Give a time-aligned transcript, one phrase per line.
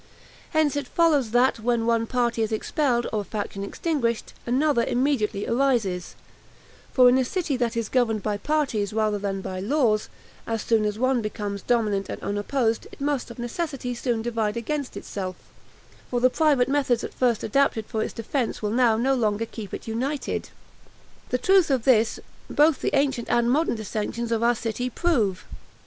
[0.49, 6.15] Hence it follows that, when one party is expelled, or faction extinguished, another immediately arises;
[6.91, 10.09] for, in a city that is governed by parties rather than by laws,
[10.47, 14.97] as soon as one becomes dominant and unopposed, it must of necessity soon divide against
[14.97, 15.35] itself;
[16.09, 19.71] for the private methods at first adapted for its defense will now no longer keep
[19.71, 20.49] it united.
[21.29, 25.45] The truth of this, both the ancient and modern dissensions of our city prove.